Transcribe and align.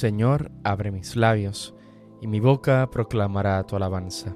Señor, 0.00 0.50
abre 0.64 0.90
mis 0.90 1.14
labios, 1.14 1.74
y 2.22 2.26
mi 2.26 2.40
boca 2.40 2.88
proclamará 2.90 3.62
tu 3.64 3.76
alabanza. 3.76 4.34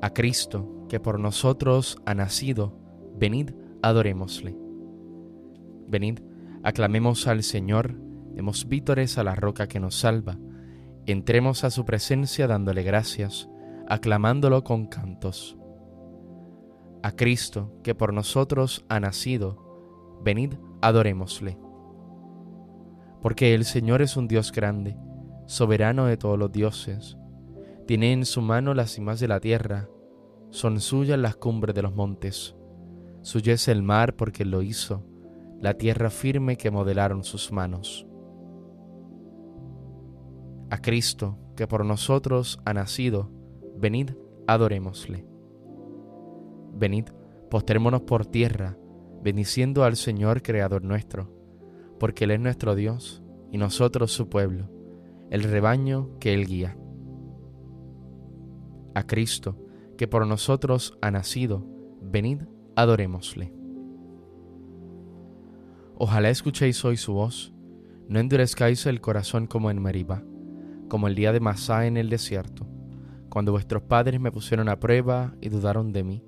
A 0.00 0.10
Cristo, 0.10 0.86
que 0.88 1.00
por 1.00 1.18
nosotros 1.18 2.00
ha 2.06 2.14
nacido, 2.14 2.78
venid, 3.16 3.50
adorémosle. 3.82 4.56
Venid, 5.88 6.20
aclamemos 6.62 7.26
al 7.26 7.42
Señor, 7.42 7.96
demos 8.32 8.68
vítores 8.68 9.18
a 9.18 9.24
la 9.24 9.34
roca 9.34 9.66
que 9.66 9.80
nos 9.80 9.96
salva, 9.96 10.38
entremos 11.06 11.64
a 11.64 11.70
su 11.70 11.84
presencia 11.84 12.46
dándole 12.46 12.84
gracias, 12.84 13.48
aclamándolo 13.88 14.62
con 14.62 14.86
cantos. 14.86 15.58
A 17.02 17.10
Cristo, 17.10 17.72
que 17.82 17.96
por 17.96 18.12
nosotros 18.12 18.84
ha 18.88 19.00
nacido, 19.00 20.20
venid, 20.22 20.54
adorémosle 20.80 21.65
porque 23.26 23.54
el 23.54 23.64
Señor 23.64 24.02
es 24.02 24.16
un 24.16 24.28
Dios 24.28 24.52
grande, 24.52 24.96
soberano 25.46 26.06
de 26.06 26.16
todos 26.16 26.38
los 26.38 26.52
dioses. 26.52 27.18
Tiene 27.84 28.12
en 28.12 28.24
su 28.24 28.40
mano 28.40 28.72
las 28.72 28.92
cimas 28.92 29.18
de 29.18 29.26
la 29.26 29.40
tierra, 29.40 29.88
son 30.50 30.78
suyas 30.78 31.18
las 31.18 31.34
cumbres 31.34 31.74
de 31.74 31.82
los 31.82 31.92
montes. 31.92 32.54
Suyo 33.22 33.52
es 33.52 33.66
el 33.66 33.82
mar 33.82 34.14
porque 34.14 34.44
lo 34.44 34.62
hizo, 34.62 35.04
la 35.60 35.74
tierra 35.74 36.08
firme 36.10 36.56
que 36.56 36.70
modelaron 36.70 37.24
sus 37.24 37.50
manos. 37.50 38.06
A 40.70 40.78
Cristo, 40.80 41.36
que 41.56 41.66
por 41.66 41.84
nosotros 41.84 42.60
ha 42.64 42.74
nacido, 42.74 43.32
venid, 43.76 44.10
adorémosle. 44.46 45.26
Venid, 46.74 47.06
postrémonos 47.50 48.02
por 48.02 48.24
tierra, 48.24 48.78
bendiciendo 49.20 49.82
al 49.82 49.96
Señor 49.96 50.42
Creador 50.42 50.84
nuestro 50.84 51.35
porque 51.98 52.24
Él 52.24 52.32
es 52.32 52.40
nuestro 52.40 52.74
Dios 52.74 53.22
y 53.50 53.58
nosotros 53.58 54.12
su 54.12 54.28
pueblo, 54.28 54.70
el 55.30 55.42
rebaño 55.42 56.18
que 56.20 56.34
Él 56.34 56.46
guía. 56.46 56.76
A 58.94 59.06
Cristo, 59.06 59.56
que 59.96 60.08
por 60.08 60.26
nosotros 60.26 60.96
ha 61.00 61.10
nacido, 61.10 61.66
venid, 62.00 62.42
adorémosle. 62.76 63.52
Ojalá 65.98 66.28
escuchéis 66.30 66.84
hoy 66.84 66.96
su 66.96 67.14
voz, 67.14 67.54
no 68.08 68.20
endurezcáis 68.20 68.86
el 68.86 69.00
corazón 69.00 69.46
como 69.46 69.70
en 69.70 69.80
Meribá, 69.80 70.22
como 70.88 71.08
el 71.08 71.14
día 71.14 71.32
de 71.32 71.40
Masá 71.40 71.86
en 71.86 71.96
el 71.96 72.10
desierto, 72.10 72.66
cuando 73.28 73.52
vuestros 73.52 73.82
padres 73.82 74.20
me 74.20 74.30
pusieron 74.30 74.68
a 74.68 74.78
prueba 74.78 75.34
y 75.40 75.48
dudaron 75.48 75.92
de 75.92 76.04
mí, 76.04 76.24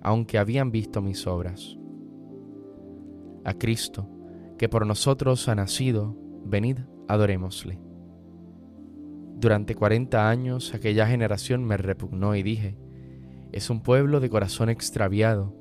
aunque 0.00 0.38
habían 0.38 0.70
visto 0.70 1.02
mis 1.02 1.26
obras. 1.26 1.76
A 3.44 3.54
Cristo, 3.54 4.08
que 4.58 4.68
por 4.68 4.84
nosotros 4.84 5.48
ha 5.48 5.54
nacido, 5.54 6.16
venid, 6.44 6.80
adorémosle. 7.06 7.78
Durante 9.36 9.76
cuarenta 9.76 10.28
años 10.28 10.74
aquella 10.74 11.06
generación 11.06 11.64
me 11.64 11.76
repugnó 11.76 12.34
y 12.34 12.42
dije, 12.42 12.76
es 13.52 13.70
un 13.70 13.80
pueblo 13.80 14.18
de 14.20 14.28
corazón 14.28 14.68
extraviado 14.68 15.54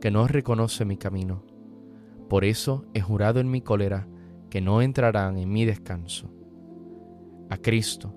que 0.00 0.10
no 0.10 0.28
reconoce 0.28 0.84
mi 0.84 0.98
camino. 0.98 1.44
Por 2.28 2.44
eso 2.44 2.84
he 2.92 3.00
jurado 3.00 3.40
en 3.40 3.50
mi 3.50 3.62
cólera 3.62 4.06
que 4.50 4.60
no 4.60 4.82
entrarán 4.82 5.38
en 5.38 5.50
mi 5.50 5.64
descanso. 5.64 6.30
A 7.48 7.56
Cristo, 7.56 8.14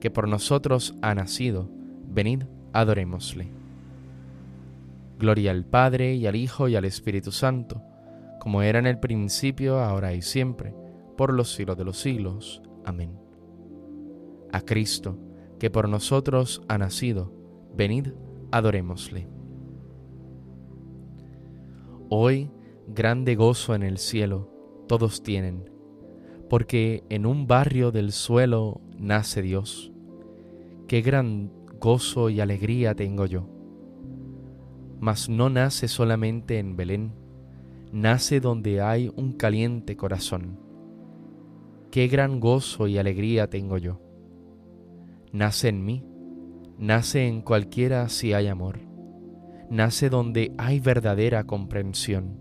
que 0.00 0.10
por 0.10 0.28
nosotros 0.28 0.96
ha 1.02 1.14
nacido, 1.14 1.68
venid, 2.08 2.44
adorémosle. 2.72 3.48
Gloria 5.18 5.50
al 5.50 5.64
Padre 5.64 6.14
y 6.14 6.26
al 6.26 6.36
Hijo 6.36 6.68
y 6.68 6.76
al 6.76 6.84
Espíritu 6.84 7.32
Santo 7.32 7.82
como 8.42 8.62
era 8.62 8.80
en 8.80 8.88
el 8.88 8.98
principio, 8.98 9.78
ahora 9.78 10.14
y 10.14 10.20
siempre, 10.20 10.74
por 11.16 11.32
los 11.32 11.54
siglos 11.54 11.78
de 11.78 11.84
los 11.84 12.00
siglos. 12.00 12.60
Amén. 12.84 13.16
A 14.50 14.62
Cristo, 14.62 15.16
que 15.60 15.70
por 15.70 15.88
nosotros 15.88 16.60
ha 16.66 16.76
nacido, 16.76 17.32
venid, 17.72 18.08
adorémosle. 18.50 19.28
Hoy, 22.08 22.50
grande 22.88 23.36
gozo 23.36 23.76
en 23.76 23.84
el 23.84 23.98
cielo, 23.98 24.50
todos 24.88 25.22
tienen, 25.22 25.70
porque 26.50 27.04
en 27.10 27.26
un 27.26 27.46
barrio 27.46 27.92
del 27.92 28.10
suelo 28.10 28.80
nace 28.98 29.40
Dios. 29.40 29.92
Qué 30.88 31.00
gran 31.00 31.52
gozo 31.78 32.28
y 32.28 32.40
alegría 32.40 32.96
tengo 32.96 33.24
yo. 33.24 33.48
Mas 34.98 35.28
no 35.28 35.48
nace 35.48 35.86
solamente 35.86 36.58
en 36.58 36.74
Belén, 36.74 37.22
nace 37.92 38.40
donde 38.40 38.80
hay 38.80 39.12
un 39.14 39.34
caliente 39.34 39.96
corazón. 39.96 40.58
Qué 41.90 42.08
gran 42.08 42.40
gozo 42.40 42.88
y 42.88 42.96
alegría 42.96 43.50
tengo 43.50 43.76
yo. 43.76 44.00
Nace 45.30 45.68
en 45.68 45.84
mí, 45.84 46.02
nace 46.78 47.28
en 47.28 47.42
cualquiera 47.42 48.08
si 48.08 48.32
hay 48.32 48.48
amor, 48.48 48.80
nace 49.70 50.08
donde 50.08 50.52
hay 50.56 50.80
verdadera 50.80 51.44
comprensión. 51.44 52.38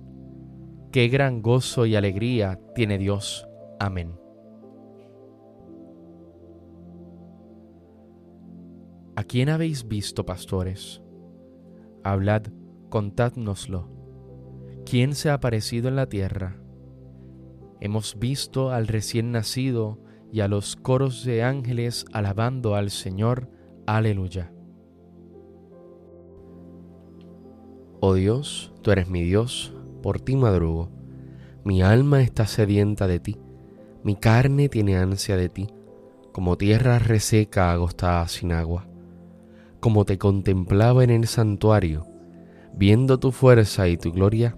Qué 0.91 1.09
gran 1.09 1.41
gozo 1.41 1.85
y 1.85 1.95
alegría 1.95 2.59
tiene 2.73 2.97
Dios. 2.97 3.47
Amén. 3.79 4.15
¿A 9.17 9.23
quién 9.23 9.49
habéis 9.49 9.87
visto, 9.87 10.25
pastores? 10.25 11.01
Hablad, 12.03 12.43
contádnoslo 12.89 14.00
¿Quién 14.85 15.15
se 15.15 15.29
ha 15.29 15.35
aparecido 15.35 15.87
en 15.87 15.95
la 15.95 16.07
tierra? 16.07 16.57
Hemos 17.79 18.19
visto 18.19 18.71
al 18.71 18.87
recién 18.87 19.31
nacido 19.31 19.99
y 20.31 20.41
a 20.41 20.47
los 20.47 20.75
coros 20.75 21.23
de 21.23 21.43
ángeles 21.43 22.05
alabando 22.13 22.75
al 22.75 22.89
Señor. 22.89 23.49
Aleluya. 23.85 24.51
Oh 27.99 28.15
Dios, 28.15 28.73
tú 28.81 28.91
eres 28.91 29.09
mi 29.09 29.23
Dios, 29.23 29.73
por 30.01 30.19
ti 30.19 30.35
madrugo. 30.35 30.89
Mi 31.63 31.83
alma 31.83 32.21
está 32.21 32.47
sedienta 32.47 33.07
de 33.07 33.19
ti, 33.19 33.37
mi 34.03 34.15
carne 34.15 34.67
tiene 34.67 34.97
ansia 34.97 35.37
de 35.37 35.49
ti, 35.49 35.67
como 36.31 36.57
tierra 36.57 36.97
reseca 36.97 37.71
agostada 37.71 38.27
sin 38.27 38.51
agua. 38.51 38.87
Como 39.79 40.05
te 40.05 40.17
contemplaba 40.17 41.03
en 41.03 41.11
el 41.11 41.27
santuario, 41.27 42.07
viendo 42.73 43.19
tu 43.19 43.31
fuerza 43.31 43.87
y 43.87 43.97
tu 43.97 44.11
gloria, 44.11 44.57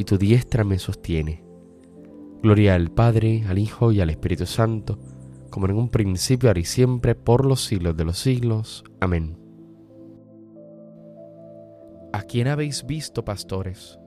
y 0.00 0.04
tu 0.04 0.16
diestra 0.16 0.64
me 0.64 0.78
sostiene. 0.78 1.44
Gloria 2.42 2.74
al 2.74 2.90
Padre, 2.90 3.44
al 3.46 3.58
Hijo 3.58 3.92
y 3.92 4.00
al 4.00 4.08
Espíritu 4.08 4.46
Santo, 4.46 4.98
como 5.50 5.66
en 5.66 5.76
un 5.76 5.90
principio, 5.90 6.48
ahora 6.48 6.60
y 6.60 6.64
siempre, 6.64 7.14
por 7.14 7.44
los 7.44 7.66
siglos 7.66 7.94
de 7.98 8.06
los 8.06 8.18
siglos. 8.18 8.82
Amén. 8.98 9.36
¿A 12.14 12.22
quién 12.22 12.48
habéis 12.48 12.86
visto, 12.86 13.26
pastores? 13.26 13.98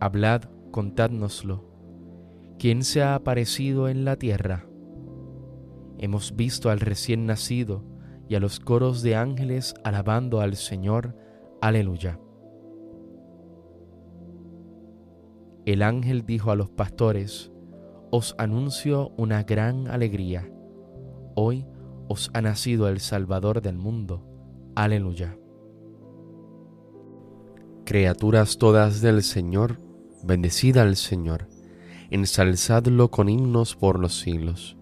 Hablad, 0.00 0.44
contádnoslo. 0.70 1.68
¿Quién 2.58 2.82
se 2.82 3.02
ha 3.02 3.14
aparecido 3.14 3.90
en 3.90 4.06
la 4.06 4.16
tierra? 4.16 4.64
Hemos 5.98 6.34
visto 6.34 6.70
al 6.70 6.80
recién 6.80 7.26
nacido 7.26 7.84
y 8.26 8.36
a 8.36 8.40
los 8.40 8.58
coros 8.58 9.02
de 9.02 9.16
ángeles 9.16 9.74
alabando 9.84 10.40
al 10.40 10.56
Señor. 10.56 11.14
Aleluya. 11.60 12.18
El 15.66 15.82
ángel 15.82 16.26
dijo 16.26 16.50
a 16.50 16.56
los 16.56 16.70
pastores, 16.70 17.50
Os 18.10 18.34
anuncio 18.38 19.12
una 19.16 19.44
gran 19.44 19.88
alegría. 19.88 20.50
Hoy 21.34 21.64
os 22.06 22.30
ha 22.34 22.42
nacido 22.42 22.88
el 22.88 23.00
Salvador 23.00 23.62
del 23.62 23.76
mundo. 23.76 24.22
Aleluya. 24.74 25.38
Criaturas 27.84 28.58
todas 28.58 29.00
del 29.00 29.22
Señor, 29.22 29.78
bendecida 30.22 30.82
al 30.82 30.96
Señor, 30.96 31.48
ensalzadlo 32.10 33.10
con 33.10 33.28
himnos 33.28 33.74
por 33.74 33.98
los 33.98 34.18
siglos. 34.18 34.76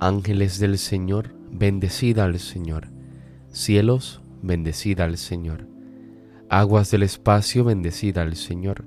Ángeles 0.00 0.58
del 0.58 0.78
Señor, 0.78 1.34
bendecida 1.50 2.24
al 2.24 2.38
Señor. 2.38 2.88
Cielos, 3.50 4.22
bendecida 4.42 5.04
al 5.04 5.18
Señor. 5.18 5.68
Aguas 6.48 6.90
del 6.90 7.02
espacio, 7.02 7.64
bendecida 7.64 8.22
al 8.22 8.36
Señor. 8.36 8.86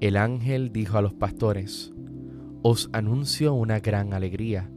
El 0.00 0.16
ángel 0.16 0.72
dijo 0.72 0.96
a 0.96 1.02
los 1.02 1.12
pastores, 1.14 1.92
Os 2.62 2.88
anuncio 2.92 3.52
una 3.54 3.80
gran 3.80 4.14
alegría. 4.14 4.70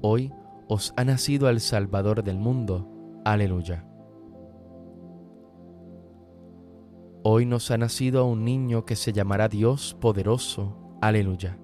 Hoy 0.00 0.32
os 0.68 0.94
ha 0.96 1.04
nacido 1.04 1.50
el 1.50 1.60
Salvador 1.60 2.24
del 2.24 2.38
mundo. 2.38 2.88
Aleluya. 3.26 3.86
Hoy 7.24 7.44
nos 7.44 7.70
ha 7.70 7.76
nacido 7.76 8.24
un 8.24 8.44
niño 8.44 8.86
que 8.86 8.96
se 8.96 9.12
llamará 9.12 9.48
Dios 9.48 9.96
poderoso. 10.00 10.96
Aleluya. 11.02 11.58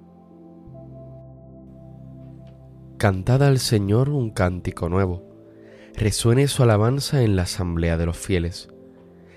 Cantad 2.99 3.43
al 3.43 3.59
Señor 3.59 4.11
un 4.11 4.31
cántico 4.31 4.91
nuevo. 4.91 5.23
Resuene 5.94 6.49
su 6.49 6.62
alabanza 6.62 7.23
en 7.23 7.35
la 7.35 7.43
asamblea 7.43 7.97
de 7.97 8.06
los 8.06 8.19
fieles. 8.19 8.69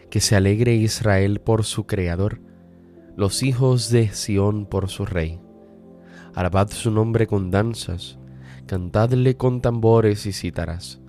Que 0.10 0.20
se 0.20 0.36
alegre 0.36 0.76
Israel 0.76 1.40
por 1.40 1.64
su 1.64 1.88
Creador 1.88 2.42
los 3.18 3.44
hijos 3.44 3.90
de 3.90 4.10
Sión 4.10 4.66
por 4.66 4.90
su 4.90 5.06
rey. 5.06 5.40
Alabad 6.34 6.70
su 6.70 6.92
nombre 6.92 7.28
con 7.28 7.52
danzas, 7.52 8.18
cantadle 8.66 9.36
con 9.36 9.62
tambores 9.62 10.26
y 10.26 10.32
cítaras, 10.32 11.02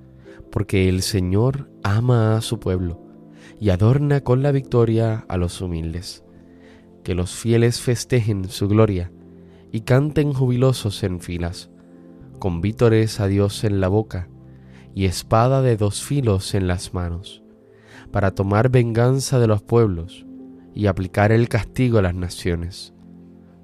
porque 0.51 0.89
el 0.89 1.03
Señor 1.03 1.71
ama 1.85 2.37
a 2.37 2.41
su 2.41 2.59
pueblo 2.59 3.01
y 3.61 3.71
adorna 3.71 4.23
con 4.23 4.43
la 4.43 4.51
victoria 4.51 5.25
a 5.29 5.37
los 5.37 5.61
humildes. 5.61 6.25
Que 7.05 7.15
los 7.15 7.35
fieles 7.35 7.81
festejen 7.81 8.49
su 8.49 8.69
gloria 8.69 9.13
y 9.71 9.83
canten 9.83 10.33
jubilosos 10.33 11.03
en 11.05 11.21
filas, 11.21 11.71
con 12.41 12.61
vítores 12.61 13.21
a 13.21 13.29
Dios 13.29 13.63
en 13.65 13.81
la 13.81 13.89
boca 13.89 14.29
y 14.95 15.05
espada 15.05 15.63
de 15.63 15.77
dos 15.77 16.03
filos 16.03 16.55
en 16.55 16.67
las 16.67 16.95
manos, 16.95 17.43
para 18.11 18.33
tomar 18.33 18.69
venganza 18.69 19.39
de 19.39 19.47
los 19.47 19.63
pueblos 19.63 20.27
y 20.75 20.87
aplicar 20.87 21.33
el 21.33 21.49
castigo 21.49 21.99
a 21.99 22.03
las 22.03 22.15
naciones, 22.15 22.95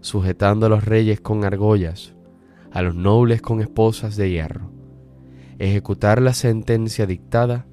sujetando 0.00 0.66
a 0.66 0.68
los 0.68 0.84
reyes 0.84 1.20
con 1.20 1.44
argollas, 1.44 2.14
a 2.70 2.82
los 2.82 2.94
nobles 2.94 3.42
con 3.42 3.60
esposas 3.60 4.16
de 4.16 4.30
hierro. 4.30 4.70
Ejecutar 5.58 6.22
la 6.22 6.34
sentencia 6.34 7.06
dictada 7.06 7.66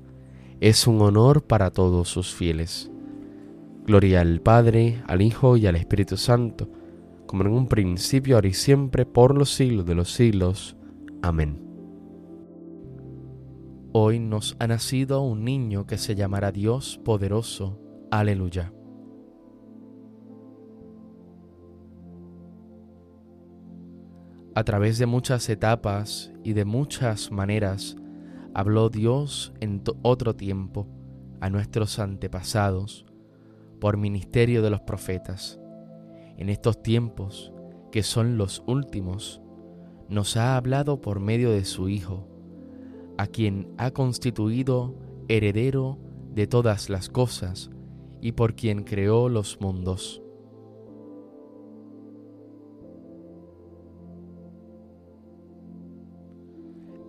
es 0.60 0.88
un 0.88 1.02
honor 1.02 1.44
para 1.44 1.72
todos 1.72 2.10
sus 2.10 2.34
fieles. 2.34 2.92
Gloria 3.86 4.22
al 4.22 4.42
Padre, 4.42 5.04
al 5.06 5.22
Hijo 5.22 5.58
y 5.58 5.68
al 5.68 5.76
Espíritu 5.76 6.18
Santo, 6.18 6.70
como 7.28 7.44
en 7.44 7.52
un 7.52 7.68
principio, 7.68 8.36
ahora 8.36 8.48
y 8.48 8.54
siempre, 8.54 9.06
por 9.06 9.38
los 9.38 9.54
siglos 9.54 9.86
de 9.86 9.96
los 9.96 10.12
siglos. 10.12 10.76
Amén. 11.22 11.62
Hoy 13.92 14.20
nos 14.20 14.56
ha 14.60 14.68
nacido 14.68 15.22
un 15.22 15.46
niño 15.46 15.86
que 15.86 15.98
se 15.98 16.16
llamará 16.16 16.52
Dios 16.52 17.00
poderoso. 17.04 17.80
Aleluya. 18.12 18.75
A 24.58 24.64
través 24.64 24.98
de 24.98 25.06
muchas 25.06 25.50
etapas 25.50 26.32
y 26.42 26.54
de 26.54 26.64
muchas 26.64 27.30
maneras 27.30 27.98
habló 28.54 28.90
Dios 28.90 29.52
en 29.60 29.84
otro 30.02 30.34
tiempo 30.34 30.88
a 31.42 31.50
nuestros 31.50 32.00
antepasados 32.00 33.06
por 33.82 33.98
ministerio 33.98 34.62
de 34.62 34.70
los 34.70 34.80
profetas. 34.80 35.60
En 36.38 36.48
estos 36.48 36.82
tiempos, 36.82 37.52
que 37.92 38.02
son 38.02 38.38
los 38.38 38.64
últimos, 38.66 39.42
nos 40.08 40.38
ha 40.38 40.56
hablado 40.56 41.02
por 41.02 41.20
medio 41.20 41.52
de 41.52 41.66
su 41.66 41.90
Hijo, 41.90 42.26
a 43.18 43.28
quien 43.28 43.74
ha 43.78 43.92
constituido 43.92 44.96
heredero 45.28 46.00
de 46.34 46.48
todas 46.48 46.90
las 46.90 47.10
cosas 47.10 47.72
y 48.22 48.32
por 48.32 48.56
quien 48.56 48.86
creó 48.86 49.28
los 49.28 49.60
mundos. 49.60 50.22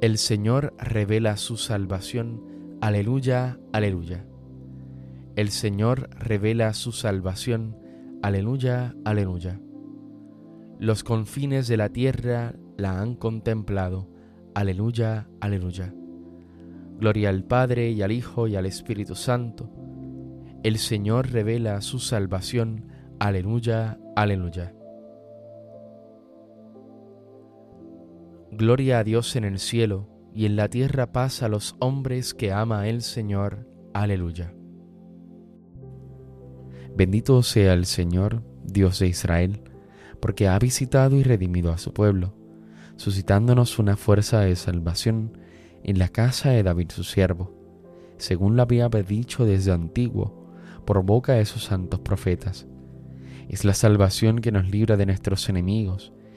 El 0.02 0.18
Señor 0.18 0.74
revela 0.78 1.38
su 1.38 1.56
salvación. 1.56 2.42
Aleluya, 2.82 3.58
aleluya. 3.72 4.26
El 5.36 5.48
Señor 5.48 6.10
revela 6.18 6.74
su 6.74 6.92
salvación. 6.92 7.78
Aleluya, 8.22 8.94
aleluya. 9.06 9.58
Los 10.78 11.02
confines 11.02 11.66
de 11.66 11.78
la 11.78 11.88
tierra 11.88 12.54
la 12.76 13.00
han 13.00 13.14
contemplado. 13.14 14.10
Aleluya, 14.54 15.28
aleluya. 15.40 15.94
Gloria 16.98 17.30
al 17.30 17.44
Padre 17.44 17.90
y 17.90 18.02
al 18.02 18.12
Hijo 18.12 18.48
y 18.48 18.56
al 18.56 18.66
Espíritu 18.66 19.14
Santo. 19.14 19.70
El 20.62 20.76
Señor 20.76 21.30
revela 21.30 21.80
su 21.80 22.00
salvación. 22.00 22.84
Aleluya, 23.18 23.98
aleluya. 24.14 24.75
Gloria 28.56 29.00
a 29.00 29.04
Dios 29.04 29.36
en 29.36 29.44
el 29.44 29.58
cielo 29.58 30.08
y 30.34 30.46
en 30.46 30.56
la 30.56 30.70
tierra 30.70 31.12
paz 31.12 31.42
a 31.42 31.48
los 31.48 31.76
hombres 31.78 32.32
que 32.32 32.52
ama 32.52 32.88
el 32.88 33.02
Señor. 33.02 33.68
Aleluya. 33.92 34.54
Bendito 36.96 37.42
sea 37.42 37.74
el 37.74 37.84
Señor, 37.84 38.42
Dios 38.64 38.98
de 38.98 39.08
Israel, 39.08 39.60
porque 40.20 40.48
ha 40.48 40.58
visitado 40.58 41.16
y 41.16 41.22
redimido 41.22 41.70
a 41.70 41.76
su 41.76 41.92
pueblo, 41.92 42.34
suscitándonos 42.96 43.78
una 43.78 43.98
fuerza 43.98 44.40
de 44.40 44.56
salvación 44.56 45.36
en 45.84 45.98
la 45.98 46.08
casa 46.08 46.48
de 46.48 46.62
David 46.62 46.92
su 46.92 47.04
siervo, 47.04 47.52
según 48.16 48.56
lo 48.56 48.62
había 48.62 48.88
dicho 48.88 49.44
desde 49.44 49.72
antiguo, 49.72 50.50
por 50.86 51.02
boca 51.02 51.34
de 51.34 51.44
sus 51.44 51.64
santos 51.64 52.00
profetas. 52.00 52.66
Es 53.50 53.66
la 53.66 53.74
salvación 53.74 54.38
que 54.38 54.50
nos 54.50 54.70
libra 54.70 54.96
de 54.96 55.04
nuestros 55.04 55.46
enemigos 55.50 56.14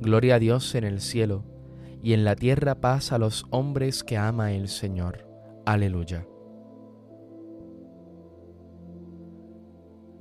Gloria 0.00 0.36
a 0.36 0.38
Dios 0.38 0.74
en 0.74 0.84
el 0.84 1.00
cielo, 1.00 1.44
y 2.02 2.12
en 2.12 2.24
la 2.24 2.36
tierra 2.36 2.80
paz 2.80 3.12
a 3.12 3.18
los 3.18 3.46
hombres 3.50 4.04
que 4.04 4.18
ama 4.18 4.52
el 4.52 4.68
Señor. 4.68 5.26
Aleluya. 5.64 6.26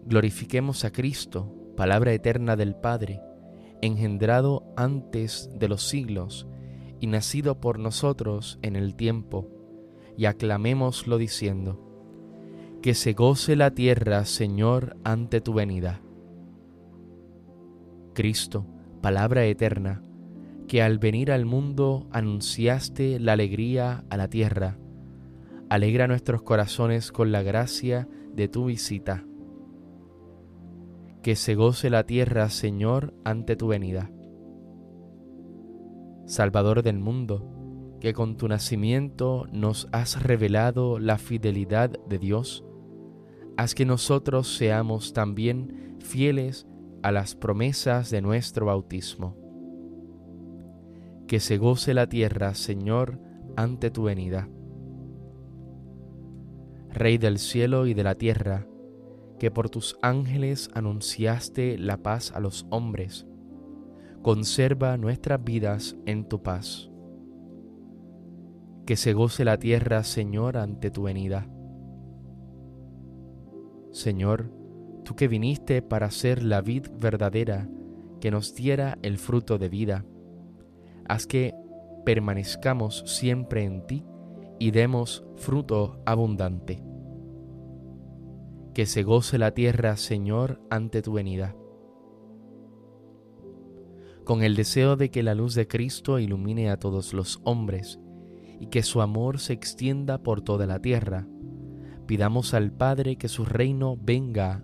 Glorifiquemos 0.05 0.85
a 0.85 0.91
Cristo, 0.91 1.53
palabra 1.75 2.13
eterna 2.13 2.55
del 2.55 2.75
Padre, 2.75 3.21
engendrado 3.81 4.63
antes 4.77 5.49
de 5.53 5.67
los 5.67 5.83
siglos 5.83 6.47
y 7.01 7.07
nacido 7.07 7.59
por 7.59 7.79
nosotros 7.79 8.59
en 8.61 8.77
el 8.77 8.95
tiempo, 8.95 9.49
y 10.15 10.25
aclamémoslo 10.25 11.17
diciendo, 11.17 11.79
que 12.81 12.93
se 12.93 13.13
goce 13.13 13.55
la 13.55 13.71
tierra, 13.71 14.23
Señor, 14.25 14.95
ante 15.03 15.41
tu 15.41 15.53
venida. 15.53 16.01
Cristo, 18.13 18.65
palabra 19.03 19.43
eterna, 19.45 20.01
que 20.65 20.81
al 20.81 20.98
venir 20.98 21.29
al 21.33 21.45
mundo 21.45 22.07
anunciaste 22.12 23.19
la 23.19 23.33
alegría 23.33 24.05
a 24.10 24.15
la 24.15 24.29
tierra. 24.29 24.79
Alegra 25.69 26.07
nuestros 26.07 26.41
corazones 26.41 27.12
con 27.12 27.33
la 27.33 27.43
gracia 27.43 28.07
de 28.33 28.48
tu 28.48 28.67
visita. 28.67 29.25
Que 31.22 31.36
se 31.36 31.53
goce 31.55 31.89
la 31.89 32.05
tierra, 32.05 32.50
Señor, 32.50 33.13
ante 33.25 33.57
tu 33.57 33.67
venida. 33.67 34.10
Salvador 36.25 36.81
del 36.81 36.98
mundo, 36.98 37.98
que 38.00 38.13
con 38.13 38.38
tu 38.38 38.48
nacimiento 38.48 39.48
nos 39.51 39.89
has 39.91 40.24
revelado 40.24 40.98
la 40.98 41.17
fidelidad 41.17 41.89
de 42.07 42.19
Dios, 42.19 42.63
haz 43.57 43.75
que 43.75 43.86
nosotros 43.86 44.55
seamos 44.55 45.12
también 45.12 45.98
fieles 46.00 46.67
a 47.03 47.12
las 47.12 47.36
promesas 47.36 48.10
de 48.10 48.22
nuestro 48.22 48.65
bautismo. 48.67 49.36
Que 51.27 51.39
se 51.39 51.57
goce 51.57 51.93
la 51.93 52.07
tierra, 52.07 52.55
Señor, 52.55 53.19
ante 53.55 53.91
tu 53.91 54.03
venida. 54.03 54.50
Rey 56.89 57.17
del 57.17 57.39
cielo 57.39 57.88
y 57.88 57.93
de 57.93 58.03
la 58.03 58.15
tierra, 58.15 58.67
que 59.38 59.51
por 59.51 59.69
tus 59.69 59.98
ángeles 60.01 60.69
anunciaste 60.74 61.77
la 61.77 61.98
paz 61.98 62.31
a 62.31 62.39
los 62.39 62.65
hombres, 62.69 63.27
conserva 64.22 64.95
nuestras 64.98 65.43
vidas 65.43 65.98
en 66.05 66.29
tu 66.29 66.41
paz. 66.41 66.89
Que 68.86 68.95
se 68.95 69.13
goce 69.13 69.43
la 69.43 69.57
tierra, 69.57 70.03
Señor, 70.03 70.57
ante 70.57 70.91
tu 70.91 71.03
venida. 71.03 71.50
Señor, 73.91 74.51
tú 75.03 75.15
que 75.15 75.27
viniste 75.27 75.81
para 75.81 76.10
ser 76.12 76.43
la 76.43 76.62
vid 76.62 76.88
verdadera 77.00 77.69
que 78.19 78.31
nos 78.31 78.55
diera 78.55 78.98
el 79.01 79.17
fruto 79.17 79.57
de 79.57 79.69
vida, 79.69 80.05
haz 81.07 81.27
que 81.27 81.53
permanezcamos 82.05 83.03
siempre 83.05 83.63
en 83.63 83.86
ti 83.86 84.05
y 84.60 84.72
demos 84.72 85.25
fruto 85.36 86.01
abundante. 86.05 86.81
Que 88.74 88.86
se 88.86 89.03
goce 89.03 89.38
la 89.38 89.53
tierra, 89.53 89.98
Señor, 89.98 90.62
ante 90.69 91.01
tu 91.01 91.13
venida. 91.13 91.55
Con 94.24 94.41
el 94.41 94.55
deseo 94.55 94.95
de 94.95 95.12
que 95.12 95.22
la 95.22 95.36
luz 95.36 95.53
de 95.53 95.67
Cristo 95.67 96.17
ilumine 96.17 96.69
a 96.69 96.77
todos 96.77 97.13
los 97.13 97.41
hombres 97.43 98.00
y 98.60 98.67
que 98.67 98.83
su 98.83 99.01
amor 99.01 99.39
se 99.39 99.51
extienda 99.51 100.24
por 100.24 100.41
toda 100.41 100.65
la 100.65 100.79
tierra, 100.79 101.27
pidamos 102.07 102.53
al 102.53 102.72
Padre 102.72 103.17
que 103.17 103.27
su 103.27 103.43
reino 103.43 103.98
venga 104.01 104.63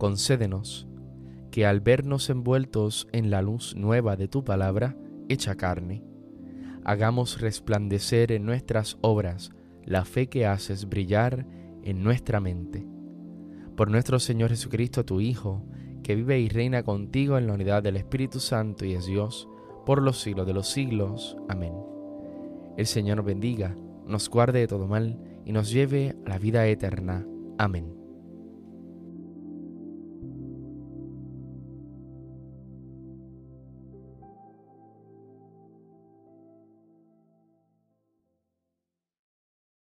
concédenos 0.00 0.88
que 1.50 1.66
al 1.66 1.80
vernos 1.80 2.30
envueltos 2.30 3.06
en 3.12 3.30
la 3.30 3.42
luz 3.42 3.76
nueva 3.76 4.16
de 4.16 4.28
tu 4.28 4.44
palabra, 4.44 4.96
hecha 5.28 5.56
carne, 5.56 6.02
hagamos 6.84 7.42
resplandecer 7.42 8.32
en 8.32 8.46
nuestras 8.46 8.96
obras 9.02 9.52
la 9.84 10.06
fe 10.06 10.28
que 10.28 10.46
haces 10.46 10.88
brillar 10.88 11.46
en 11.84 12.02
nuestra 12.02 12.40
mente. 12.40 12.86
Por 13.76 13.90
nuestro 13.90 14.18
Señor 14.18 14.48
Jesucristo, 14.48 15.04
tu 15.04 15.20
Hijo, 15.20 15.66
que 16.02 16.14
vive 16.14 16.40
y 16.40 16.48
reina 16.48 16.82
contigo 16.82 17.36
en 17.36 17.46
la 17.46 17.52
unidad 17.52 17.82
del 17.82 17.98
Espíritu 17.98 18.40
Santo 18.40 18.86
y 18.86 18.94
es 18.94 19.04
Dios, 19.04 19.50
por 19.84 20.00
los 20.00 20.18
siglos 20.18 20.46
de 20.46 20.54
los 20.54 20.66
siglos. 20.68 21.36
Amén. 21.46 21.74
El 22.78 22.86
Señor 22.86 23.22
bendiga, 23.22 23.76
nos 24.06 24.30
guarde 24.30 24.60
de 24.60 24.66
todo 24.66 24.86
mal 24.86 25.18
y 25.44 25.52
nos 25.52 25.70
lleve 25.70 26.16
a 26.24 26.30
la 26.30 26.38
vida 26.38 26.66
eterna. 26.66 27.26
Amén. 27.58 27.99